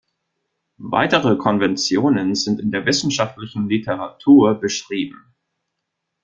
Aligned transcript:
Weitere 0.79 1.35
Konventionen 1.37 2.33
sind 2.33 2.59
in 2.59 2.71
der 2.71 2.87
wissenschaftlichen 2.87 3.69
Literatur 3.69 4.55
beschrieben. 4.55 5.35